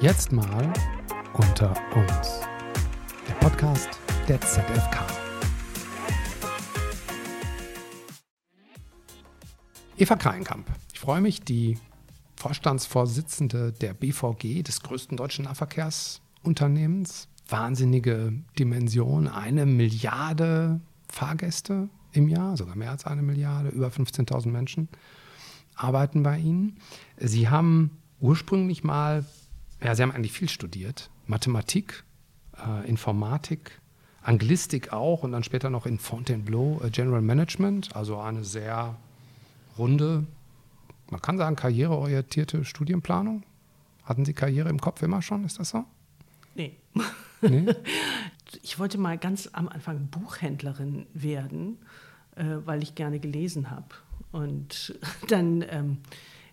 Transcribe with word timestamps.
Jetzt 0.00 0.32
mal 0.32 0.72
unter 1.34 1.76
uns. 1.94 2.40
Der 3.28 3.34
Podcast 3.34 3.90
der 4.26 4.40
ZFK. 4.40 5.06
Eva 9.98 10.16
Kreinkamp. 10.16 10.70
Ich 10.94 11.00
freue 11.00 11.20
mich, 11.20 11.42
die 11.42 11.76
Vorstandsvorsitzende 12.36 13.72
der 13.72 13.92
BVG, 13.92 14.62
des 14.62 14.80
größten 14.80 15.18
deutschen 15.18 15.44
Nahverkehrsunternehmens. 15.44 17.28
Wahnsinnige 17.50 18.32
Dimension, 18.58 19.28
eine 19.28 19.66
Milliarde 19.66 20.80
Fahrgäste 21.08 21.90
im 22.12 22.28
Jahr, 22.28 22.56
sogar 22.56 22.74
mehr 22.74 22.92
als 22.92 23.04
eine 23.04 23.20
Milliarde, 23.20 23.68
über 23.68 23.88
15.000 23.88 24.48
Menschen 24.48 24.88
arbeiten 25.74 26.22
bei 26.22 26.38
Ihnen. 26.38 26.78
Sie 27.18 27.50
haben 27.50 27.98
ursprünglich 28.18 28.84
mal, 28.84 29.26
ja, 29.82 29.94
Sie 29.94 30.02
haben 30.02 30.12
eigentlich 30.12 30.32
viel 30.32 30.48
studiert, 30.48 31.10
Mathematik, 31.26 32.04
äh, 32.56 32.88
Informatik, 32.88 33.80
Anglistik 34.22 34.92
auch 34.92 35.22
und 35.22 35.32
dann 35.32 35.44
später 35.44 35.70
noch 35.70 35.86
in 35.86 35.98
Fontainebleau 35.98 36.80
äh, 36.84 36.90
General 36.90 37.22
Management, 37.22 37.96
also 37.96 38.18
eine 38.18 38.44
sehr 38.44 38.96
runde, 39.78 40.26
man 41.10 41.22
kann 41.22 41.38
sagen, 41.38 41.56
karriereorientierte 41.56 42.64
Studienplanung. 42.64 43.42
Hatten 44.04 44.24
Sie 44.24 44.34
Karriere 44.34 44.68
im 44.68 44.80
Kopf 44.80 45.02
immer 45.02 45.22
schon, 45.22 45.44
ist 45.44 45.58
das 45.58 45.70
so? 45.70 45.84
Nee. 46.54 46.76
nee? 47.40 47.66
Ich 48.62 48.80
wollte 48.80 48.98
mal 48.98 49.16
ganz 49.16 49.48
am 49.52 49.68
Anfang 49.68 50.08
Buchhändlerin 50.08 51.06
werden, 51.14 51.78
äh, 52.34 52.56
weil 52.64 52.82
ich 52.82 52.96
gerne 52.96 53.20
gelesen 53.20 53.70
habe. 53.70 53.86
Und 54.32 54.98
dann 55.28 55.64
ähm, 55.70 55.98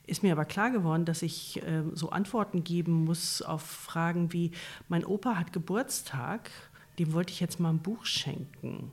ist 0.08 0.24
mir 0.24 0.32
aber 0.32 0.46
klar 0.46 0.72
geworden, 0.72 1.06
dass 1.06 1.22
ich 1.22 1.62
äh, 1.64 1.84
so 1.94 2.10
Antworten 2.10 2.64
geben 2.64 3.06
muss 3.06 3.42
auf 3.42 3.62
Fragen 3.62 4.34
wie, 4.34 4.52
mein 4.88 5.06
Opa 5.06 5.36
hat 5.36 5.54
Geburtstag, 5.54 6.50
dem 6.98 7.14
wollte 7.14 7.34
ich 7.34 7.40
jetzt 7.40 7.59
mal 7.59 7.70
ein 7.70 7.80
Buch 7.80 8.06
schenken. 8.06 8.92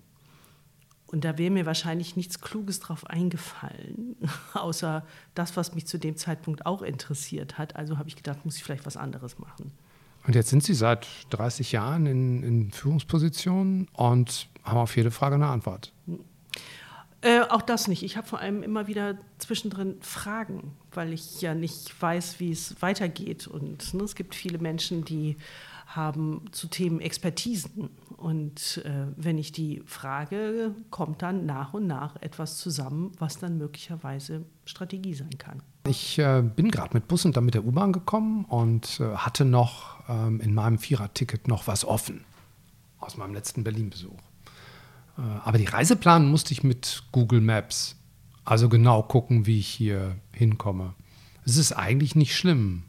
Und 1.07 1.25
da 1.25 1.39
wäre 1.39 1.53
mir 1.53 1.65
wahrscheinlich 1.65 2.17
nichts 2.17 2.41
Kluges 2.41 2.81
drauf 2.81 3.07
eingefallen, 3.07 4.17
außer 4.55 5.07
das, 5.35 5.57
was 5.57 5.75
mich 5.75 5.87
zu 5.87 5.99
dem 5.99 6.17
Zeitpunkt 6.17 6.67
auch 6.67 6.83
interessiert 6.83 7.57
hat. 7.57 7.77
Also 7.77 7.99
habe 7.99 8.09
ich 8.09 8.17
gedacht, 8.17 8.45
muss 8.45 8.57
ich 8.57 8.65
vielleicht 8.65 8.85
was 8.85 8.97
anderes 8.97 9.39
machen. 9.39 9.71
Und 10.27 10.35
jetzt 10.35 10.49
sind 10.49 10.65
Sie 10.65 10.75
seit 10.75 11.07
30 11.31 11.73
Jahren 11.73 12.07
in, 12.07 12.43
in 12.43 12.71
Führungspositionen 12.73 13.89
und 13.93 14.49
haben 14.65 14.79
auf 14.79 14.97
jede 14.97 15.11
Frage 15.11 15.35
eine 15.37 15.47
Antwort. 15.47 15.93
Äh, 17.25 17.41
auch 17.49 17.63
das 17.63 17.89
nicht. 17.89 18.03
Ich 18.03 18.19
habe 18.19 18.27
vor 18.27 18.41
allem 18.41 18.63
immer 18.63 18.87
wieder 18.87 19.17
zwischendrin 19.39 19.97
Fragen, 20.03 20.73
weil 20.93 21.15
ich 21.15 21.41
ja 21.41 21.55
nicht 21.55 22.01
weiß, 22.01 22.39
wie 22.39 22.53
es 22.53 22.83
weitergeht. 22.83 23.47
Und 23.47 23.95
ne, 23.95 24.03
es 24.03 24.15
gibt 24.15 24.35
viele 24.35 24.59
Menschen, 24.59 25.07
die 25.07 25.39
haben 25.87 26.43
zu 26.53 26.67
Themen 26.67 27.01
Expertisen. 27.01 27.89
Und 28.19 28.83
äh, 28.85 29.07
wenn 29.17 29.39
ich 29.39 29.53
die 29.53 29.83
frage, 29.87 30.75
kommt 30.91 31.23
dann 31.23 31.47
nach 31.47 31.73
und 31.73 31.87
nach 31.87 32.17
etwas 32.21 32.59
zusammen, 32.59 33.13
was 33.19 33.39
dann 33.39 33.57
möglicherweise 33.57 34.45
Strategie 34.67 35.15
sein 35.15 35.39
kann. 35.39 35.63
Ich 35.89 36.19
äh, 36.19 36.43
bin 36.43 36.71
gerade 36.71 36.93
mit 36.93 37.09
Bus 37.09 37.25
und 37.25 37.39
dann 37.39 37.47
mit 37.47 37.55
der 37.55 37.65
U-Bahn 37.65 37.95
gekommen 37.95 38.45
und 38.45 39.01
äh, 39.01 39.17
hatte 39.17 39.47
noch 39.47 39.99
ähm, 40.11 40.43
in 40.43 40.53
meinem 40.53 40.77
Viererticket 40.77 41.49
noch 41.49 41.69
was 41.69 41.87
offen 41.87 42.27
aus 42.99 43.17
meinem 43.17 43.33
letzten 43.33 43.65
Berlin-Besuch. 43.65 44.21
Äh, 45.19 45.23
aber 45.23 45.59
die 45.59 45.65
Reiseplan 45.65 46.29
musste 46.29 46.53
ich 46.53 46.63
mit 46.63 47.05
Google 47.13 47.41
Maps, 47.41 47.97
also 48.45 48.69
genau 48.69 49.03
gucken, 49.03 49.47
wie 49.47 49.59
ich 49.59 49.69
hier 49.69 50.17
hinkomme. 50.33 50.95
Es 51.45 51.57
ist 51.57 51.73
eigentlich 51.73 52.15
nicht 52.15 52.37
schlimm, 52.37 52.85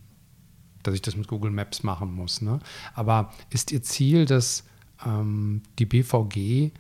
dass 0.83 0.95
ich 0.95 1.01
das 1.01 1.15
mit 1.15 1.27
Google 1.27 1.51
Maps 1.51 1.83
machen 1.83 2.13
muss. 2.13 2.41
Ne? 2.41 2.59
Aber 2.93 3.31
ist 3.49 3.71
Ihr 3.71 3.83
Ziel, 3.83 4.25
dass 4.25 4.63
ähm, 5.05 5.63
die 5.79 5.85
BVG 5.85 6.71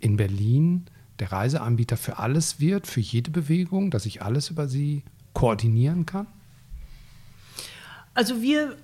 in 0.00 0.16
Berlin 0.16 0.86
der 1.18 1.32
Reiseanbieter 1.32 1.96
für 1.96 2.18
alles 2.18 2.60
wird, 2.60 2.86
für 2.86 3.00
jede 3.00 3.30
Bewegung, 3.30 3.90
dass 3.90 4.06
ich 4.06 4.22
alles 4.22 4.50
über 4.50 4.68
Sie 4.68 5.02
koordinieren 5.32 6.06
kann? 6.06 6.28
Also 8.18 8.42
wir 8.42 8.74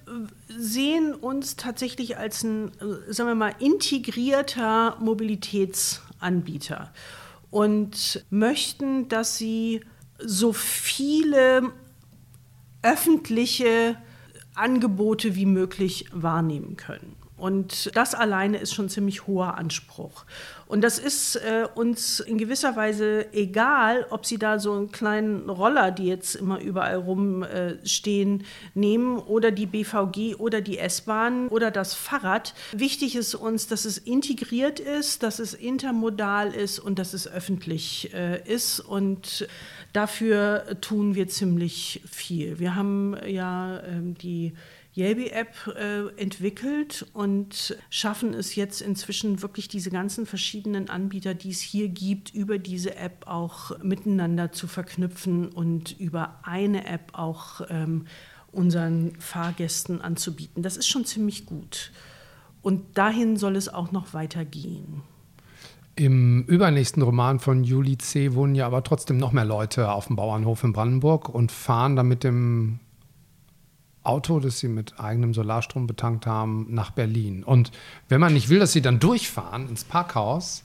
sehen 0.46 1.12
uns 1.12 1.56
tatsächlich 1.56 2.16
als 2.18 2.44
ein, 2.44 2.70
sagen 3.08 3.30
wir 3.30 3.34
mal, 3.34 3.52
integrierter 3.58 4.96
Mobilitätsanbieter 5.00 6.92
und 7.50 8.24
möchten, 8.30 9.08
dass 9.08 9.36
sie 9.36 9.80
so 10.20 10.52
viele 10.52 11.72
öffentliche 12.82 13.96
Angebote 14.54 15.34
wie 15.34 15.46
möglich 15.46 16.06
wahrnehmen 16.12 16.76
können. 16.76 17.16
Und 17.44 17.94
das 17.94 18.14
alleine 18.14 18.56
ist 18.56 18.72
schon 18.72 18.88
ziemlich 18.88 19.26
hoher 19.26 19.58
Anspruch. 19.58 20.24
Und 20.66 20.80
das 20.80 20.98
ist 20.98 21.36
äh, 21.36 21.66
uns 21.74 22.20
in 22.20 22.38
gewisser 22.38 22.74
Weise 22.74 23.34
egal, 23.34 24.06
ob 24.08 24.24
Sie 24.24 24.38
da 24.38 24.58
so 24.58 24.72
einen 24.72 24.90
kleinen 24.90 25.50
Roller, 25.50 25.90
die 25.90 26.06
jetzt 26.06 26.36
immer 26.36 26.58
überall 26.58 26.96
rumstehen, 26.96 28.40
äh, 28.40 28.44
nehmen 28.72 29.18
oder 29.18 29.50
die 29.50 29.66
BVG 29.66 30.36
oder 30.36 30.62
die 30.62 30.78
S-Bahn 30.78 31.48
oder 31.48 31.70
das 31.70 31.92
Fahrrad. 31.92 32.54
Wichtig 32.72 33.14
ist 33.14 33.34
uns, 33.34 33.66
dass 33.66 33.84
es 33.84 33.98
integriert 33.98 34.80
ist, 34.80 35.22
dass 35.22 35.38
es 35.38 35.52
intermodal 35.52 36.50
ist 36.50 36.78
und 36.78 36.98
dass 36.98 37.12
es 37.12 37.28
öffentlich 37.28 38.14
äh, 38.14 38.40
ist. 38.50 38.80
Und 38.80 39.46
dafür 39.92 40.64
tun 40.80 41.14
wir 41.14 41.28
ziemlich 41.28 42.00
viel. 42.10 42.58
Wir 42.58 42.74
haben 42.74 43.14
ja 43.26 43.82
ähm, 43.82 44.14
die 44.14 44.54
Yelby-App 44.96 45.74
äh, 45.76 46.20
entwickelt 46.20 47.06
und 47.12 47.76
schaffen 47.90 48.32
es 48.32 48.54
jetzt 48.54 48.80
inzwischen 48.80 49.42
wirklich 49.42 49.66
diese 49.68 49.90
ganzen 49.90 50.24
verschiedenen 50.24 50.88
Anbieter, 50.88 51.34
die 51.34 51.50
es 51.50 51.60
hier 51.60 51.88
gibt, 51.88 52.32
über 52.32 52.58
diese 52.58 52.94
App 52.96 53.26
auch 53.26 53.76
miteinander 53.82 54.52
zu 54.52 54.68
verknüpfen 54.68 55.48
und 55.48 55.98
über 55.98 56.38
eine 56.44 56.86
App 56.86 57.10
auch 57.12 57.62
ähm, 57.68 58.06
unseren 58.52 59.16
Fahrgästen 59.18 60.00
anzubieten. 60.00 60.62
Das 60.62 60.76
ist 60.76 60.86
schon 60.86 61.04
ziemlich 61.04 61.44
gut. 61.44 61.90
Und 62.62 62.96
dahin 62.96 63.36
soll 63.36 63.56
es 63.56 63.68
auch 63.68 63.90
noch 63.90 64.14
weitergehen. 64.14 65.02
Im 65.96 66.44
übernächsten 66.44 67.02
Roman 67.02 67.38
von 67.38 67.62
Juli 67.62 67.98
C. 67.98 68.34
wohnen 68.34 68.54
ja 68.54 68.66
aber 68.66 68.82
trotzdem 68.82 69.16
noch 69.16 69.32
mehr 69.32 69.44
Leute 69.44 69.92
auf 69.92 70.06
dem 70.06 70.16
Bauernhof 70.16 70.64
in 70.64 70.72
Brandenburg 70.72 71.28
und 71.28 71.52
fahren 71.52 71.94
dann 71.94 72.08
mit 72.08 72.24
dem 72.24 72.80
Auto, 74.04 74.40
das 74.40 74.60
sie 74.60 74.68
mit 74.68 75.00
eigenem 75.00 75.34
Solarstrom 75.34 75.86
betankt 75.86 76.26
haben, 76.26 76.66
nach 76.70 76.90
Berlin. 76.90 77.42
Und 77.42 77.72
wenn 78.08 78.20
man 78.20 78.34
nicht 78.34 78.48
will, 78.48 78.58
dass 78.58 78.72
sie 78.72 78.82
dann 78.82 79.00
durchfahren 79.00 79.68
ins 79.68 79.84
Parkhaus, 79.84 80.64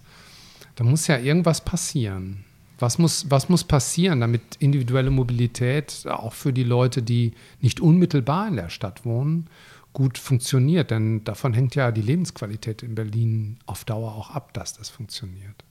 dann 0.76 0.88
muss 0.88 1.08
ja 1.08 1.18
irgendwas 1.18 1.62
passieren. 1.62 2.46
Was 2.78 2.98
muss, 2.98 3.30
was 3.30 3.50
muss 3.50 3.66
passieren, 3.66 4.22
damit 4.22 4.42
individuelle 4.60 5.10
Mobilität 5.10 6.06
auch 6.08 6.34
für 6.34 6.54
die 6.54 6.64
Leute, 6.64 7.02
die 7.02 7.34
nicht 7.60 7.82
unmittelbar 7.82 8.48
in 8.48 8.56
der 8.56 8.70
Stadt 8.70 9.04
wohnen, 9.04 9.48
gut 9.92 10.18
funktioniert? 10.18 10.92
Denn 10.92 11.24
davon 11.26 11.54
hängt 11.54 11.76
ja 11.76 11.92
die 11.92 12.02
Lebensqualität 12.02 12.84
in 12.84 12.96
Berlin 12.96 13.58
auf 13.66 13.84
Dauer 13.84 14.14
auch 14.14 14.30
ab, 14.30 14.54
dass 14.54 14.78
das 14.78 14.90
funktioniert. 14.90 15.66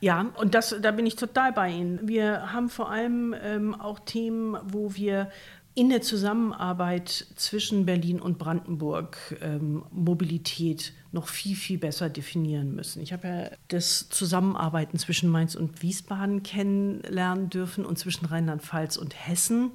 Ja, 0.00 0.32
und 0.36 0.54
das, 0.54 0.74
da 0.80 0.90
bin 0.90 1.06
ich 1.06 1.16
total 1.16 1.52
bei 1.52 1.70
Ihnen. 1.70 2.08
Wir 2.08 2.52
haben 2.52 2.68
vor 2.68 2.90
allem 2.90 3.34
ähm, 3.42 3.74
auch 3.74 3.98
Themen, 4.00 4.56
wo 4.64 4.94
wir 4.94 5.30
in 5.76 5.88
der 5.88 6.02
Zusammenarbeit 6.02 7.26
zwischen 7.34 7.84
Berlin 7.84 8.20
und 8.20 8.38
Brandenburg 8.38 9.18
ähm, 9.42 9.84
Mobilität 9.90 10.92
noch 11.10 11.26
viel, 11.26 11.56
viel 11.56 11.78
besser 11.78 12.08
definieren 12.08 12.74
müssen. 12.74 13.02
Ich 13.02 13.12
habe 13.12 13.26
ja 13.26 13.50
das 13.68 14.08
Zusammenarbeiten 14.08 14.98
zwischen 14.98 15.28
Mainz 15.28 15.56
und 15.56 15.82
Wiesbaden 15.82 16.44
kennenlernen 16.44 17.50
dürfen 17.50 17.84
und 17.84 17.98
zwischen 17.98 18.26
Rheinland-Pfalz 18.26 18.96
und 18.96 19.14
Hessen. 19.14 19.72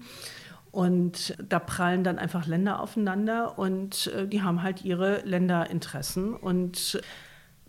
Und 0.72 1.36
da 1.50 1.60
prallen 1.60 2.04
dann 2.04 2.18
einfach 2.18 2.46
Länder 2.46 2.80
aufeinander 2.80 3.58
und 3.58 4.08
äh, 4.08 4.28
die 4.28 4.42
haben 4.42 4.62
halt 4.62 4.86
ihre 4.86 5.22
Länderinteressen. 5.26 6.34
Und 6.34 7.02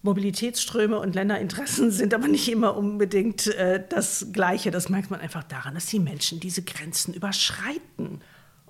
Mobilitätsströme 0.03 0.99
und 0.99 1.15
Länderinteressen 1.15 1.91
sind 1.91 2.15
aber 2.15 2.29
nicht 2.29 2.49
immer 2.49 2.77
unbedingt 2.77 3.47
äh, 3.49 3.83
das 3.89 4.29
Gleiche. 4.33 4.71
Das 4.71 4.89
merkt 4.89 5.11
man 5.11 5.21
einfach 5.21 5.45
daran, 5.45 5.75
dass 5.75 5.87
die 5.87 6.01
Menschen 6.01 6.41
diese 6.41 6.63
Grenzen 6.63 7.15
überschreiten. 7.15 8.21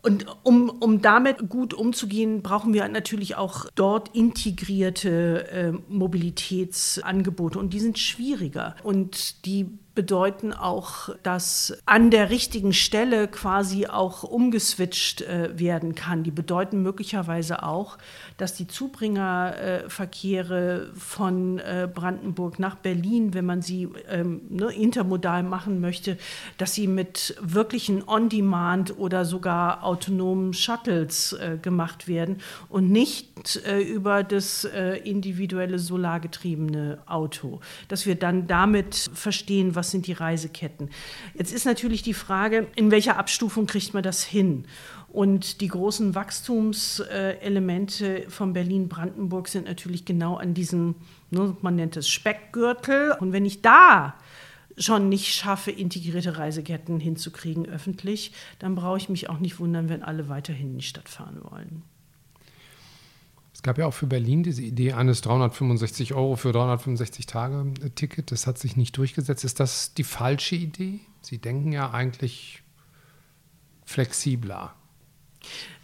Und 0.03 0.27
um, 0.45 0.71
um 0.71 1.03
damit 1.03 1.51
gut 1.51 1.75
umzugehen, 1.75 2.41
brauchen 2.41 2.73
wir 2.73 2.89
natürlich 2.89 3.37
auch 3.37 3.67
dort 3.75 4.15
integrierte 4.15 5.49
äh, 5.51 5.73
Mobilitätsangebote. 5.93 7.59
Und 7.59 7.75
die 7.75 7.81
sind 7.81 7.99
schwieriger. 7.99 8.77
Und 8.83 9.45
die 9.45 9.79
bedeuten 9.95 10.53
auch, 10.53 11.09
dass 11.23 11.79
an 11.85 12.11
der 12.11 12.31
richtigen 12.31 12.73
Stelle 12.73 13.29
quasi 13.29 13.87
auch 13.87 14.23
umgeswitcht 14.23 15.21
äh, 15.23 15.59
werden 15.59 15.95
kann. 15.95 16.23
Die 16.23 16.31
bedeuten 16.31 16.83
möglicherweise 16.83 17.63
auch, 17.65 17.99
dass 18.37 18.55
die 18.55 18.69
Zubringerverkehre 18.69 20.93
äh, 20.95 20.99
von 20.99 21.59
äh, 21.59 21.89
Brandenburg 21.93 22.61
nach 22.61 22.77
Berlin, 22.77 23.35
wenn 23.35 23.47
man 23.47 23.63
sie 23.63 23.89
ähm, 24.09 24.43
ne, 24.49 24.67
intermodal 24.67 25.43
machen 25.43 25.81
möchte, 25.81 26.17
dass 26.57 26.75
sie 26.75 26.87
mit 26.87 27.35
wirklichen 27.41 28.07
On-Demand 28.07 28.97
oder 28.97 29.25
sogar 29.25 29.83
autonomen 29.85 30.55
Shuttles 30.55 31.33
äh, 31.33 31.59
gemacht 31.61 32.07
werden 32.07 32.37
und 32.69 32.91
nicht 32.91 33.61
äh, 33.67 33.81
über 33.81 34.23
das 34.23 34.65
äh, 34.65 34.99
individuelle 34.99 35.81
solargetriebene 35.81 36.99
Auto. 37.07 37.59
Dass 37.89 38.07
wir 38.07 38.15
dann 38.15 38.47
damit 38.47 39.11
verstehen, 39.15 39.75
was 39.75 39.80
sind 39.89 40.07
die 40.07 40.13
Reiseketten. 40.13 40.91
Jetzt 41.35 41.53
ist 41.53 41.65
natürlich 41.65 42.03
die 42.03 42.15
Frage, 42.15 42.67
in 42.77 42.91
welcher 42.91 43.17
Abstufung 43.17 43.67
kriegt 43.67 43.95
man 43.95 44.03
das 44.03 44.25
hin? 44.25 44.67
Und 45.13 45.61
die 45.61 45.69
großen 45.69 46.15
Wachstumselemente 46.15 48.27
von 48.29 48.53
Berlin-Brandenburg 48.53 49.49
sind 49.49 49.67
natürlich 49.67 50.05
genau 50.05 50.37
an 50.37 50.55
diesem, 50.55 50.95
ne, 51.31 51.57
man 51.63 51.77
nennt 51.77 51.97
es 51.97 52.09
Speckgürtel. 52.09 53.17
Und 53.19 53.33
wenn 53.33 53.45
ich 53.45 53.63
da 53.63 54.15
schon 54.79 55.09
nicht 55.09 55.35
schaffe, 55.35 55.71
integrierte 55.71 56.39
Reiseketten 56.39 57.01
hinzukriegen 57.01 57.67
öffentlich, 57.67 58.33
dann 58.59 58.75
brauche 58.75 58.99
ich 58.99 59.09
mich 59.09 59.29
auch 59.29 59.39
nicht 59.39 59.59
wundern, 59.59 59.89
wenn 59.89 60.03
alle 60.03 60.29
weiterhin 60.29 60.73
in 60.73 60.79
die 60.79 60.85
Stadt 60.85 61.09
fahren 61.09 61.41
wollen. 61.43 61.83
Es 63.61 63.63
gab 63.63 63.77
ja 63.77 63.85
auch 63.85 63.93
für 63.93 64.07
Berlin 64.07 64.43
diese 64.43 64.63
Idee 64.63 64.95
eines 64.95 65.21
365 65.21 66.15
Euro 66.15 66.37
für 66.37 66.51
365 66.51 67.27
Tage 67.27 67.75
Ticket. 67.95 68.33
Das 68.33 68.47
hat 68.47 68.57
sich 68.57 68.79
nicht 68.79 68.97
durchgesetzt. 68.97 69.45
Ist 69.45 69.61
das 69.61 69.93
die 69.93 70.03
falsche 70.03 70.57
Idee? 70.57 71.01
Sie 71.21 71.37
denken 71.37 71.71
ja 71.71 71.91
eigentlich 71.91 72.63
flexibler. 73.85 74.75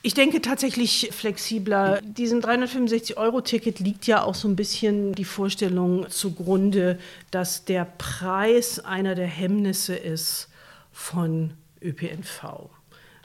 Ich 0.00 0.14
denke 0.14 0.40
tatsächlich 0.40 1.10
flexibler. 1.12 2.00
Diesem 2.00 2.40
365-Euro-Ticket 2.40 3.78
liegt 3.80 4.06
ja 4.06 4.22
auch 4.22 4.34
so 4.34 4.48
ein 4.48 4.56
bisschen 4.56 5.12
die 5.12 5.26
Vorstellung 5.26 6.08
zugrunde, 6.08 6.98
dass 7.30 7.66
der 7.66 7.84
Preis 7.84 8.80
einer 8.80 9.14
der 9.14 9.26
Hemmnisse 9.26 9.94
ist 9.94 10.48
von 10.92 11.52
ÖPNV. 11.82 12.70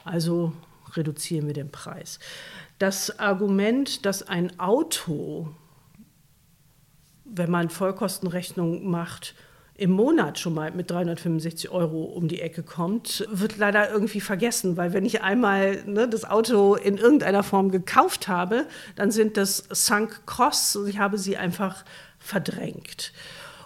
Also 0.04 0.52
reduzieren 0.94 1.46
wir 1.46 1.54
den 1.54 1.70
Preis 1.70 2.18
das 2.82 3.20
Argument, 3.20 4.04
dass 4.04 4.26
ein 4.26 4.58
Auto, 4.58 5.54
wenn 7.24 7.48
man 7.48 7.70
Vollkostenrechnung 7.70 8.90
macht, 8.90 9.36
im 9.74 9.92
Monat 9.92 10.38
schon 10.38 10.54
mal 10.54 10.72
mit 10.72 10.90
365 10.90 11.70
Euro 11.70 12.02
um 12.02 12.26
die 12.26 12.40
Ecke 12.40 12.64
kommt, 12.64 13.26
wird 13.30 13.56
leider 13.56 13.90
irgendwie 13.90 14.20
vergessen, 14.20 14.76
weil 14.76 14.92
wenn 14.92 15.04
ich 15.04 15.22
einmal 15.22 15.82
ne, 15.86 16.08
das 16.08 16.24
Auto 16.24 16.74
in 16.74 16.98
irgendeiner 16.98 17.44
Form 17.44 17.70
gekauft 17.70 18.26
habe, 18.26 18.66
dann 18.96 19.12
sind 19.12 19.36
das 19.36 19.64
Sunk 19.70 20.26
Costs 20.26 20.74
und 20.74 20.88
ich 20.88 20.98
habe 20.98 21.18
sie 21.18 21.36
einfach 21.36 21.84
verdrängt. 22.18 23.12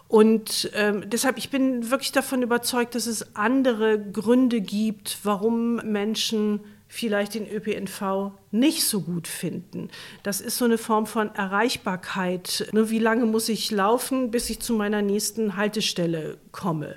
Und 0.09 0.71
ähm, 0.75 1.09
deshalb, 1.09 1.39
ich 1.39 1.51
bin 1.51 1.91
wirklich 1.91 2.13
davon 2.13 2.43
überzeugt, 2.43 2.95
dass 2.95 3.07
es 3.07 3.35
andere 3.35 3.99
Gründe 3.99 4.61
gibt, 4.61 5.19
warum 5.25 5.77
Menschen 5.77 6.61
vielleicht 6.89 7.35
den 7.35 7.51
ÖPNV 7.51 8.33
nicht 8.51 8.85
so 8.85 9.01
gut 9.01 9.29
finden. 9.29 9.91
Das 10.23 10.41
ist 10.41 10.57
so 10.57 10.65
eine 10.65 10.79
Form 10.79 11.07
von 11.07 11.35
Erreichbarkeit. 11.35 12.69
Ne, 12.73 12.91
wie 12.91 12.99
lange 12.99 13.27
muss 13.27 13.49
ich 13.49 13.71
laufen, 13.71 14.31
bis 14.31 14.51
ich 14.51 14.61
zu 14.61 14.75
meiner 14.75 15.03
nächsten 15.03 15.57
Haltestelle 15.57 16.39
komme? 16.53 16.97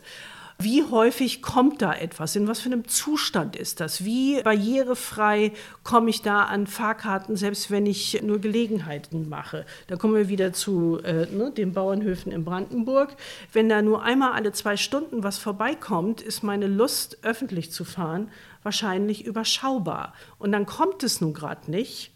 Wie 0.62 0.84
häufig 0.84 1.42
kommt 1.42 1.82
da 1.82 1.94
etwas? 1.94 2.36
In 2.36 2.46
was 2.46 2.60
für 2.60 2.68
einem 2.68 2.86
Zustand 2.86 3.56
ist 3.56 3.80
das? 3.80 4.04
Wie 4.04 4.44
barrierefrei 4.44 5.54
komme 5.86 6.10
ich 6.10 6.22
da 6.22 6.44
an 6.44 6.68
Fahrkarten, 6.68 7.38
selbst 7.38 7.72
wenn 7.72 7.86
ich 7.86 8.22
nur 8.24 8.40
Gelegenheiten 8.40 9.30
mache? 9.30 9.66
Da 9.88 9.96
kommen 9.96 10.16
wir 10.16 10.28
wieder 10.28 10.52
zu 10.52 11.00
äh, 11.02 11.28
ne, 11.28 11.54
den 11.56 11.72
Bauernhöfen 11.72 12.34
in 12.34 12.44
Brandenburg. 12.44 13.16
Wenn 13.54 13.70
da 13.70 13.82
nur 13.82 14.04
einmal 14.04 14.34
alle 14.34 14.52
zwei 14.52 14.76
Stunden 14.76 15.24
was 15.24 15.38
vorbeikommt, 15.38 16.20
ist 16.20 16.44
meine 16.44 16.68
Lust, 16.68 17.20
öffentlich 17.22 17.72
zu 17.72 17.86
fahren, 17.86 18.30
wahrscheinlich 18.64 19.26
überschaubar. 19.26 20.14
Und 20.38 20.52
dann 20.52 20.66
kommt 20.66 21.04
es 21.04 21.22
nun 21.22 21.34
gerade 21.34 21.70
nicht. 21.70 22.12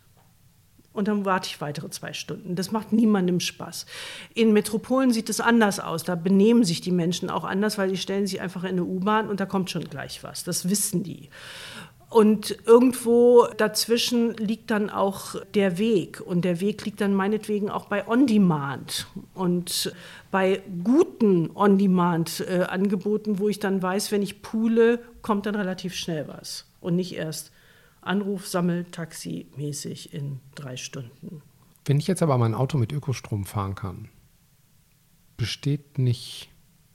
Und 0.94 1.08
dann 1.08 1.26
warte 1.26 1.48
ich 1.48 1.60
weitere 1.60 1.90
zwei 1.90 2.14
Stunden. 2.14 2.56
Das 2.56 2.72
macht 2.72 2.94
niemandem 2.94 3.40
Spaß. 3.40 3.88
In 4.36 4.54
Metropolen 4.54 5.12
sieht 5.12 5.28
es 5.28 5.42
anders 5.42 5.80
aus. 5.80 6.04
Da 6.04 6.14
benehmen 6.14 6.64
sich 6.64 6.82
die 6.82 6.92
Menschen 6.92 7.32
auch 7.32 7.44
anders, 7.44 7.80
weil 7.80 7.90
die 7.90 7.98
stellen 7.98 8.28
sich 8.28 8.42
einfach 8.42 8.64
in 8.64 8.72
eine 8.72 8.84
U-Bahn 8.84 9.28
und 9.28 9.40
da 9.40 9.48
kommt 9.48 9.72
schon 9.72 9.86
gleich 9.86 10.24
was. 10.24 10.44
Das 10.44 10.70
wissen 10.70 11.02
die. 11.02 11.30
Und 12.14 12.56
irgendwo 12.68 13.48
dazwischen 13.58 14.36
liegt 14.36 14.70
dann 14.70 14.92
auch 14.92 15.34
der 15.56 15.80
Weg. 15.80 16.22
Und 16.22 16.46
der 16.46 16.62
Weg 16.62 16.86
liegt 16.86 17.02
dann 17.02 17.16
meinetwegen 17.16 17.72
auch 17.72 17.86
bei 17.88 18.08
On-Demand. 18.08 19.08
Und 19.34 19.92
bei 20.30 20.62
guten 20.84 21.50
On-Demand-Angeboten, 21.56 23.40
wo 23.40 23.50
ich 23.50 23.58
dann 23.58 23.82
weiß, 23.82 24.12
wenn 24.12 24.22
ich 24.22 24.44
poole, 24.44 25.00
kommt 25.24 25.48
dann 25.48 25.56
relativ 25.56 25.96
schnell 25.96 26.28
was. 26.28 26.68
Und 26.82 26.96
nicht 26.96 27.16
erst 27.16 27.52
Anruf, 28.02 28.48
Sammel, 28.48 28.86
Taxi 28.92 29.48
mäßig 29.58 30.14
in 30.14 30.40
drei 30.54 30.78
Stunden. 30.78 31.42
Wenn 31.84 31.98
ich 31.98 32.06
jetzt 32.06 32.22
aber 32.22 32.38
mein 32.38 32.54
Auto 32.54 32.78
mit 32.78 32.92
Ökostrom 32.92 33.46
fahren 33.46 33.74
kann, 33.74 34.08
besteht 35.36 35.98
nicht 35.98 36.52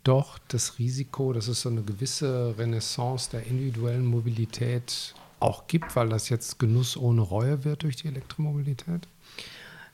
doch 0.08 0.38
das 0.48 0.78
Risiko, 0.78 1.32
dass 1.34 1.48
es 1.48 1.60
so 1.60 1.68
eine 1.68 1.82
gewisse 1.82 2.54
Renaissance 2.56 3.30
der 3.30 3.46
individuellen 3.46 4.06
Mobilität 4.06 5.14
auch 5.38 5.66
gibt, 5.66 5.94
weil 5.94 6.08
das 6.08 6.30
jetzt 6.30 6.58
Genuss 6.58 6.96
ohne 6.96 7.20
Reue 7.20 7.64
wird 7.64 7.82
durch 7.82 7.96
die 7.96 8.08
Elektromobilität? 8.08 9.06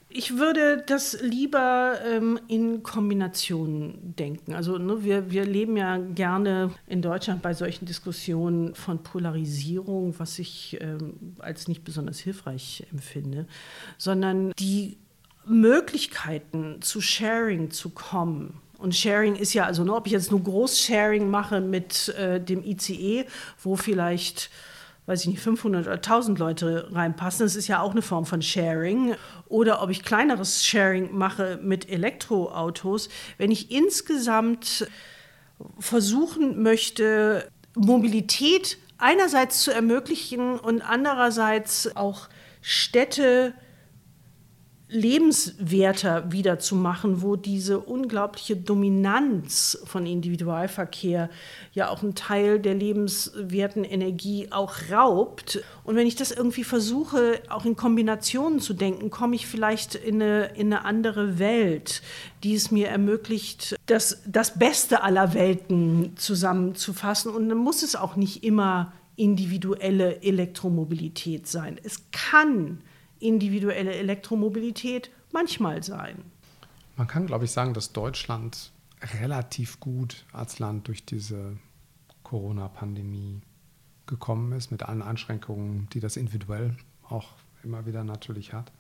Ich 0.09 0.37
würde 0.37 0.85
das 0.87 1.21
lieber 1.21 1.99
ähm, 2.07 2.39
in 2.47 2.85
Kombinationen 2.85 4.15
denken. 4.15 4.55
Also 4.55 4.79
ne, 4.79 5.03
wir, 5.03 5.33
wir 5.33 5.45
leben 5.45 5.77
ja 5.77 5.99
gerne 5.99 6.71
in 6.87 7.03
Deutschland 7.03 7.43
bei 7.43 7.53
solchen 7.53 7.85
Diskussionen 7.85 8.77
von 8.77 9.03
Polarisierung, 9.03 10.15
was 10.19 10.39
ich 10.39 10.79
ähm, 10.81 11.35
als 11.41 11.67
nicht 11.67 11.83
besonders 11.83 12.21
hilfreich 12.21 12.87
empfinde, 12.93 13.49
sondern 13.99 14.53
die 14.53 14.99
Möglichkeiten 15.47 16.81
zu 16.81 17.01
Sharing 17.01 17.73
zu 17.73 17.91
kommen, 17.91 18.61
und 18.85 18.95
Sharing 18.95 19.35
ist 19.35 19.55
ja, 19.55 19.65
also 19.65 19.83
ne, 19.83 19.95
ob 19.95 20.07
ich 20.07 20.13
jetzt 20.13 20.31
nur 20.31 20.43
Großsharing 20.43 21.31
mache 21.31 21.63
mit 21.63 22.11
äh, 22.11 22.39
dem 22.39 22.63
ICE, 22.63 23.25
wo 23.63 23.77
vielleicht, 23.77 24.51
weiß 25.07 25.23
ich 25.23 25.29
nicht, 25.29 25.41
500 25.41 25.87
oder 25.87 25.95
1000 25.95 26.39
Leute 26.39 26.89
reinpassen, 26.93 27.47
das 27.47 27.57
ist 27.57 27.67
ja 27.67 27.81
auch 27.81 27.93
eine 27.93 28.03
Form 28.03 28.27
von 28.27 28.43
Sharing. 28.43 29.15
Oder 29.49 29.83
ob 29.83 29.89
ich 29.89 30.03
kleineres 30.03 30.67
Sharing 30.67 31.17
mache 31.17 31.59
mit 31.63 31.89
Elektroautos, 31.89 33.09
wenn 33.39 33.51
ich 33.51 33.71
insgesamt 33.71 34.87
versuchen 35.79 36.63
möchte, 36.63 37.49
Mobilität 37.75 38.77
einerseits 38.99 39.63
zu 39.63 39.73
ermöglichen 39.73 40.59
und 40.59 40.83
andererseits 40.83 41.97
auch 41.97 42.29
Städte 42.61 43.55
lebenswerter 44.89 46.31
wiederzumachen, 46.31 47.23
wo 47.23 47.37
diese 47.37 47.79
unglaubliche 47.79 48.55
Dominanz 48.57 49.79
von 49.85 50.05
Individualverkehr 50.05 51.31
ja 51.73 51.89
auch 51.89 52.03
einen 52.03 52.15
Teil 52.15 52.61
der 52.61 52.75
lebenswerten 52.75 53.83
Energie 53.83 54.49
auch 54.51 54.75
raubt. 54.93 55.63
Und 55.85 55.97
wenn 55.97 56.07
ich 56.07 56.17
das 56.17 56.31
irgendwie 56.31 56.65
versuche, 56.65 57.41
auch 57.49 57.65
in 57.65 57.77
Kombinationen 57.77 58.61
zu 58.61 58.75
denken, 58.75 59.11
komme 59.11 59.37
ich 59.37 59.47
vielleicht 59.47 59.95
in 59.95 60.23
eine, 60.23 60.47
in 60.55 60.73
eine 60.73 60.85
andere 60.85 61.39
Welt, 61.39 62.03
die 62.43 62.55
es 62.55 62.71
mir 62.71 62.89
ermöglicht, 62.89 63.77
das, 63.87 64.23
das 64.27 64.59
Beste 64.59 65.03
aller 65.03 65.33
Welten 65.33 66.13
zusammenzufassen. 66.17 67.33
Und 67.33 67.49
dann 67.49 67.59
muss 67.59 67.83
es 67.83 67.97
auch 67.97 68.17
nicht 68.17 68.45
immer 68.45 68.93
individuelle 69.17 70.23
Elektromobilität 70.23 71.47
sein. 71.47 71.81
Es 71.83 72.03
kann 72.13 72.81
individuelle 73.25 73.95
Elektromobilität 73.95 75.11
manchmal 75.33 75.83
sein. 75.83 76.23
Man 76.97 77.07
kann, 77.07 77.27
glaube 77.27 77.45
ich, 77.47 77.51
sagen, 77.51 77.75
dass 77.75 77.93
Deutschland 77.93 78.71
relativ 79.21 79.81
gut 79.81 80.25
als 80.33 80.59
Land 80.59 80.89
durch 80.89 81.05
diese 81.05 81.57
Corona-Pandemie 82.23 83.41
gekommen 84.07 84.53
ist, 84.53 84.71
mit 84.71 84.83
allen 84.83 85.03
Einschränkungen, 85.03 85.89
die 85.93 86.01
das 86.01 86.17
individuell 86.17 86.77
auch 87.09 87.33
immer 87.63 87.87
wieder 87.87 88.05
natürlich 88.05 88.53
hat. 88.53 88.71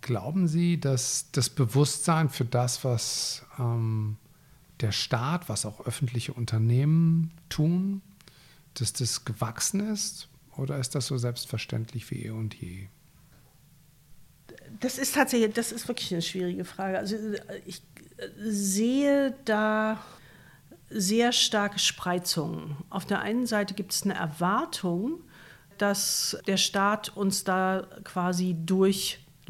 Glauben 0.00 0.48
Sie, 0.48 0.80
dass 0.80 1.30
das 1.32 1.50
Bewusstsein 1.50 2.28
für 2.28 2.44
das, 2.44 2.84
was 2.84 3.44
ähm, 3.58 4.16
der 4.80 4.92
Staat, 4.92 5.48
was 5.48 5.66
auch 5.66 5.84
öffentliche 5.86 6.32
Unternehmen 6.32 7.32
tun, 7.48 8.00
dass 8.74 8.92
das 8.92 9.24
gewachsen 9.24 9.80
ist? 9.80 10.29
Oder 10.56 10.78
ist 10.78 10.94
das 10.94 11.06
so 11.06 11.16
selbstverständlich 11.16 12.10
wie 12.10 12.26
eh 12.26 12.30
und 12.30 12.54
je? 12.54 12.88
Das 14.80 14.98
ist 14.98 15.14
tatsächlich, 15.14 15.52
das 15.54 15.72
ist 15.72 15.88
wirklich 15.88 16.12
eine 16.12 16.22
schwierige 16.22 16.64
Frage. 16.64 16.98
Also 16.98 17.16
ich 17.66 17.82
sehe 18.38 19.34
da 19.44 20.02
sehr 20.90 21.32
starke 21.32 21.78
Spreizungen. 21.78 22.76
Auf 22.90 23.06
der 23.06 23.20
einen 23.20 23.46
Seite 23.46 23.74
gibt 23.74 23.92
es 23.92 24.02
eine 24.02 24.14
Erwartung, 24.14 25.22
dass 25.78 26.36
der 26.46 26.56
Staat 26.56 27.16
uns 27.16 27.44
da 27.44 27.86
quasi 28.04 28.54